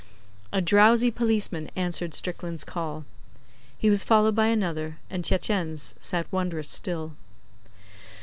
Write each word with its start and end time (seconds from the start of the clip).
A 0.51 0.61
drowsy 0.61 1.11
policeman 1.11 1.69
answered 1.75 2.15
Strickland's 2.15 2.63
call. 2.63 3.05
He 3.77 3.87
was 3.87 4.03
followed 4.03 4.33
by 4.33 4.47
another, 4.47 4.97
and 5.11 5.23
Tietjens 5.23 5.93
sat 5.99 6.25
wondrous 6.31 6.71
still. 6.71 7.13